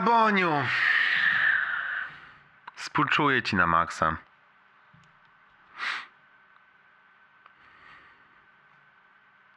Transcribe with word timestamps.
Boniu. 0.00 0.66
Współczuję 2.74 3.42
ci 3.42 3.56
na 3.56 3.66
maksa. 3.66 4.16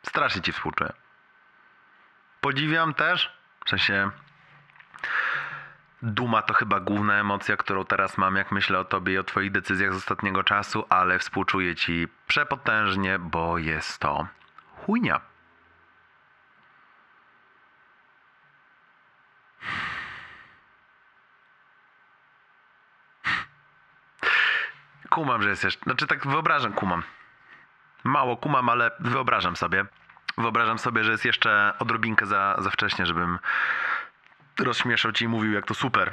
Strasznie 0.03 0.41
ci 0.41 0.51
współczuję. 0.51 0.93
Podziwiam 2.41 2.93
też, 2.93 3.37
w 3.65 3.69
sensie 3.69 4.11
duma 6.01 6.41
to 6.41 6.53
chyba 6.53 6.79
główna 6.79 7.13
emocja, 7.13 7.57
którą 7.57 7.85
teraz 7.85 8.17
mam, 8.17 8.35
jak 8.35 8.51
myślę 8.51 8.79
o 8.79 8.85
tobie 8.85 9.13
i 9.13 9.17
o 9.17 9.23
twoich 9.23 9.51
decyzjach 9.51 9.93
z 9.93 9.97
ostatniego 9.97 10.43
czasu, 10.43 10.85
ale 10.89 11.19
współczuję 11.19 11.75
ci 11.75 12.07
przepotężnie, 12.27 13.19
bo 13.19 13.57
jest 13.57 13.99
to 13.99 14.27
chujnia. 14.85 15.30
Kumam, 25.11 25.43
że 25.43 25.49
jest 25.49 25.63
jeszcze. 25.63 25.83
Znaczy, 25.83 26.07
tak 26.07 26.27
wyobrażam, 26.27 26.73
kumam. 26.73 27.03
Mało 28.03 28.37
kumam, 28.37 28.69
ale 28.69 28.91
wyobrażam 28.99 29.55
sobie. 29.55 29.85
Wyobrażam 30.37 30.79
sobie, 30.79 31.03
że 31.03 31.11
jest 31.11 31.25
jeszcze 31.25 31.73
odrobinkę 31.79 32.25
za, 32.25 32.55
za 32.59 32.69
wcześnie, 32.69 33.05
żebym 33.05 33.39
rozśmieszał 34.59 35.11
ci 35.11 35.25
i 35.25 35.27
mówił, 35.27 35.51
jak 35.53 35.65
to 35.65 35.73
super, 35.73 36.11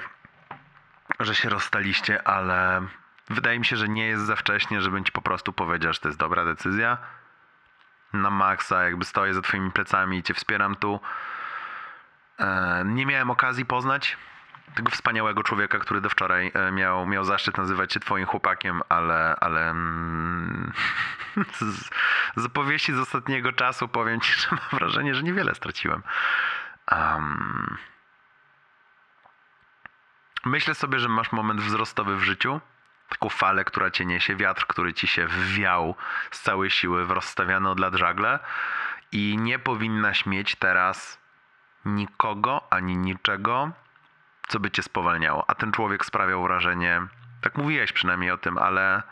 że 1.20 1.34
się 1.34 1.48
rozstaliście, 1.48 2.28
ale 2.28 2.82
wydaje 3.30 3.58
mi 3.58 3.64
się, 3.64 3.76
że 3.76 3.88
nie 3.88 4.06
jest 4.06 4.24
za 4.24 4.36
wcześnie, 4.36 4.82
żebym 4.82 5.04
ci 5.04 5.12
po 5.12 5.22
prostu 5.22 5.52
powiedział, 5.52 5.92
że 5.92 6.00
to 6.00 6.08
jest 6.08 6.18
dobra 6.18 6.44
decyzja. 6.44 6.98
Na 8.12 8.30
maksa, 8.30 8.84
jakby 8.84 9.04
stoję 9.04 9.34
za 9.34 9.42
twoimi 9.42 9.70
plecami 9.70 10.18
i 10.18 10.22
cię 10.22 10.34
wspieram 10.34 10.76
tu. 10.76 11.00
E, 12.38 12.82
Nie 12.86 13.06
miałem 13.06 13.30
okazji 13.30 13.64
poznać 13.66 14.16
tego 14.74 14.90
wspaniałego 14.90 15.42
człowieka, 15.42 15.78
który 15.78 16.00
do 16.00 16.10
wczoraj 16.10 16.52
e, 16.54 16.72
miał, 16.72 17.06
miał 17.06 17.24
zaszczyt 17.24 17.58
nazywać 17.58 17.92
się 17.92 18.00
twoim 18.00 18.26
chłopakiem, 18.26 18.82
ale, 18.88 19.36
ale 19.40 19.70
mm, 19.70 20.72
z, 21.60 21.90
z 22.36 22.46
opowieści 22.46 22.92
z 22.92 22.98
ostatniego 22.98 23.52
czasu 23.52 23.88
powiem 23.88 24.20
ci, 24.20 24.32
że 24.40 24.48
mam 24.50 24.80
wrażenie, 24.80 25.14
że 25.14 25.22
niewiele 25.22 25.54
straciłem. 25.54 26.02
Am, 26.86 27.78
myślę 30.44 30.74
sobie, 30.74 30.98
że 30.98 31.08
masz 31.08 31.32
moment 31.32 31.60
wzrostowy 31.60 32.16
w 32.16 32.22
życiu, 32.22 32.60
taką 33.08 33.28
falę, 33.28 33.64
która 33.64 33.90
cię 33.90 34.06
niesie, 34.06 34.36
wiatr, 34.36 34.66
który 34.66 34.94
ci 34.94 35.06
się 35.06 35.26
wwiał 35.26 35.94
z 36.30 36.40
całej 36.40 36.70
siły 36.70 37.06
w 37.06 37.10
rozstawiane 37.10 37.70
od 37.70 37.80
lat 37.80 37.94
żagle 37.94 38.38
i 39.12 39.36
nie 39.40 39.58
powinnaś 39.58 40.26
mieć 40.26 40.56
teraz 40.56 41.18
nikogo 41.84 42.72
ani 42.72 42.96
niczego, 42.96 43.72
co 44.48 44.60
by 44.60 44.70
cię 44.70 44.82
spowalniało. 44.82 45.44
A 45.50 45.54
ten 45.54 45.72
człowiek 45.72 46.04
sprawiał 46.04 46.42
wrażenie, 46.42 47.02
tak 47.40 47.56
mówiłeś 47.56 47.92
przynajmniej 47.92 48.30
o 48.30 48.38
tym, 48.38 48.58
ale 48.58 49.02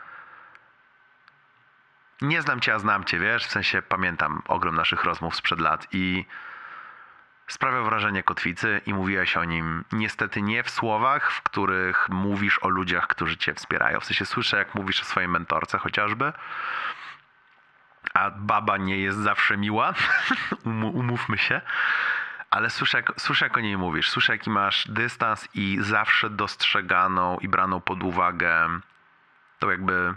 nie 2.21 2.41
znam 2.41 2.59
cię, 2.59 2.73
a 2.73 2.79
znam 2.79 3.03
cię, 3.03 3.19
wiesz? 3.19 3.45
W 3.45 3.51
sensie 3.51 3.81
pamiętam 3.81 4.41
ogrom 4.47 4.75
naszych 4.75 5.03
rozmów 5.03 5.35
sprzed 5.35 5.59
lat 5.59 5.87
i 5.91 6.25
sprawiał 7.47 7.85
wrażenie 7.85 8.23
kotwicy 8.23 8.81
i 8.85 8.93
mówiłeś 8.93 9.37
o 9.37 9.43
nim 9.43 9.85
niestety 9.91 10.41
nie 10.41 10.63
w 10.63 10.69
słowach, 10.69 11.31
w 11.31 11.41
których 11.41 12.09
mówisz 12.09 12.59
o 12.63 12.69
ludziach, 12.69 13.07
którzy 13.07 13.37
cię 13.37 13.53
wspierają. 13.53 13.99
W 13.99 14.05
sensie 14.05 14.25
słyszę, 14.25 14.57
jak 14.57 14.75
mówisz 14.75 15.01
o 15.01 15.05
swojej 15.05 15.29
mentorce 15.29 15.77
chociażby, 15.77 16.33
a 18.13 18.31
baba 18.31 18.77
nie 18.77 18.97
jest 18.97 19.17
zawsze 19.17 19.57
miła, 19.57 19.93
Um- 20.65 20.83
umówmy 20.83 21.37
się, 21.37 21.61
ale 22.57 22.69
słyszę 22.69 23.03
słyszę, 23.17 23.45
jak 23.45 23.57
o 23.57 23.59
niej 23.59 23.77
mówisz. 23.77 24.09
Słyszę, 24.09 24.33
jaki 24.33 24.49
masz 24.49 24.87
dystans 24.87 25.49
i 25.53 25.77
zawsze 25.81 26.29
dostrzeganą 26.29 27.37
i 27.37 27.47
braną 27.47 27.81
pod 27.81 28.03
uwagę 28.03 28.69
to 29.59 29.71
jakby 29.71 30.15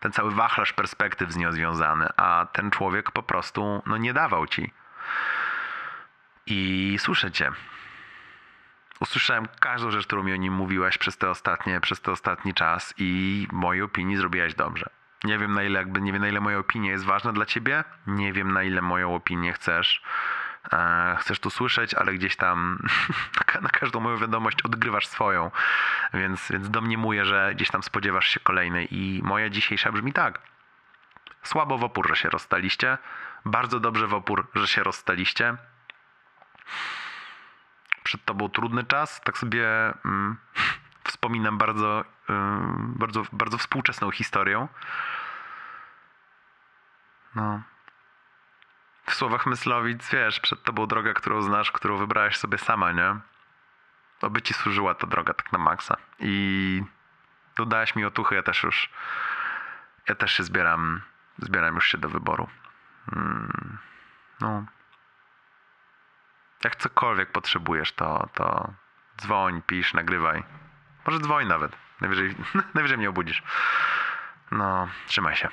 ten 0.00 0.12
cały 0.12 0.30
wachlarz 0.30 0.72
perspektyw 0.72 1.32
z 1.32 1.36
nią 1.36 1.52
związany, 1.52 2.08
a 2.16 2.46
ten 2.52 2.70
człowiek 2.70 3.10
po 3.10 3.22
prostu 3.22 3.82
no, 3.86 3.96
nie 3.96 4.12
dawał 4.12 4.46
ci. 4.46 4.72
I 6.46 6.96
słyszę 7.00 7.32
cię. 7.32 7.52
Usłyszałem 9.00 9.48
każdą 9.60 9.90
rzecz, 9.90 10.06
którą 10.06 10.22
mi 10.22 10.32
o 10.32 10.36
nim 10.36 10.54
mówiłaś 10.54 10.98
przez 10.98 11.18
te 11.18 11.30
ostatnie, 11.30 11.80
przez 11.80 12.00
ten 12.00 12.14
ostatni 12.14 12.54
czas 12.54 12.94
i 12.98 13.48
mojej 13.52 13.82
opinii 13.82 14.16
zrobiłaś 14.16 14.54
dobrze. 14.54 14.90
Nie 15.24 15.38
wiem 15.38 15.54
na 15.54 15.62
ile 15.62 15.78
jakby, 15.78 16.00
nie 16.00 16.12
wiem 16.12 16.22
na 16.22 16.28
ile 16.28 16.40
moja 16.40 16.58
opinia 16.58 16.90
jest 16.90 17.04
ważna 17.04 17.32
dla 17.32 17.46
ciebie, 17.46 17.84
nie 18.06 18.32
wiem 18.32 18.52
na 18.52 18.62
ile 18.62 18.82
moją 18.82 19.14
opinię 19.14 19.52
chcesz 19.52 20.02
chcesz 21.18 21.40
tu 21.40 21.50
słyszeć, 21.50 21.94
ale 21.94 22.14
gdzieś 22.14 22.36
tam 22.36 22.78
na 23.38 23.44
ka- 23.44 23.60
na 23.60 23.68
każdą 23.68 24.00
moją 24.00 24.16
wiadomość 24.16 24.62
odgrywasz 24.62 25.06
swoją, 25.06 25.50
więc, 26.14 26.52
więc 26.52 26.70
domniemuję, 26.70 27.24
że 27.24 27.52
gdzieś 27.54 27.70
tam 27.70 27.82
spodziewasz 27.82 28.28
się 28.28 28.40
kolejnej 28.40 28.94
i 28.94 29.22
moja 29.24 29.50
dzisiejsza 29.50 29.92
brzmi 29.92 30.12
tak. 30.12 30.40
Słabo 31.42 31.78
w 31.78 31.84
opór, 31.84 32.08
że 32.08 32.16
się 32.16 32.30
rozstaliście. 32.30 32.98
Bardzo 33.44 33.80
dobrze 33.80 34.06
w 34.06 34.14
opór, 34.14 34.46
że 34.54 34.66
się 34.66 34.82
rozstaliście. 34.82 35.56
Przed 38.02 38.24
tobą 38.24 38.48
trudny 38.48 38.84
czas. 38.84 39.20
Tak 39.24 39.38
sobie 39.38 39.66
mm, 40.04 40.36
wspominam 41.08 41.58
bardzo, 41.58 42.04
ym, 42.30 42.94
bardzo, 42.96 43.22
bardzo 43.32 43.58
współczesną 43.58 44.10
historię. 44.10 44.68
No. 47.34 47.62
Słowach 49.20 49.46
Myslowic, 49.46 50.10
wiesz, 50.10 50.40
przed 50.40 50.62
tobą 50.62 50.86
droga, 50.86 51.14
którą 51.14 51.42
znasz, 51.42 51.72
którą 51.72 51.96
wybrałeś 51.96 52.36
sobie 52.36 52.58
sama, 52.58 52.92
nie? 52.92 53.16
Oby 54.20 54.42
ci 54.42 54.54
służyła 54.54 54.94
ta 54.94 55.06
droga 55.06 55.34
tak 55.34 55.52
na 55.52 55.58
maksa. 55.58 55.96
I 56.18 56.82
dodałeś 57.56 57.96
mi 57.96 58.04
otuchy, 58.04 58.34
ja 58.34 58.42
też 58.42 58.62
już 58.62 58.90
ja 60.08 60.14
też 60.14 60.32
się 60.32 60.42
zbieram, 60.42 61.00
zbieram 61.38 61.74
już 61.74 61.88
się 61.88 61.98
do 61.98 62.08
wyboru. 62.08 62.48
Mm, 63.12 63.78
no. 64.40 64.64
Jak 66.64 66.76
cokolwiek 66.76 67.32
potrzebujesz, 67.32 67.92
to, 67.92 68.28
to 68.34 68.72
dzwoń, 69.20 69.62
pisz, 69.66 69.94
nagrywaj. 69.94 70.44
Może 71.06 71.18
dzwoń 71.18 71.46
nawet. 71.46 71.76
Najwyżej, 72.00 72.34
najwyżej 72.74 72.98
mnie 72.98 73.08
obudzisz. 73.08 73.42
No, 74.50 74.88
trzymaj 75.06 75.36
się. 75.36 75.48